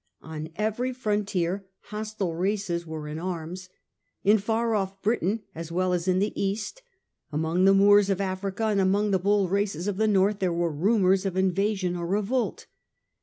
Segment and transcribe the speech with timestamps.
[0.19, 3.69] His modc On every frontier hostile races were in arms;
[4.23, 6.81] in far off Britain as well as in the East,
[7.31, 10.51] among peace the Moors of Africa and among the bold races of the north there
[10.51, 12.65] were rumours of invasion or revolt.